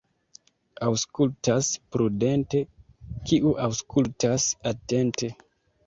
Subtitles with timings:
[0.87, 2.65] Aŭskultas prudente,
[3.29, 5.37] kiu aŭskultas atente.